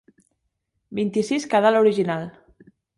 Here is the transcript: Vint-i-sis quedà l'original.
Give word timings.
Vint-i-sis 1.01 1.47
quedà 1.55 1.77
l'original. 1.79 2.29